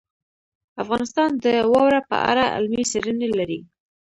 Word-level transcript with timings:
افغانستان 0.83 1.29
د 1.45 1.45
واوره 1.71 2.01
په 2.09 2.17
اړه 2.29 2.43
علمي 2.55 2.83
څېړنې 2.91 3.27
لري. 3.39 3.59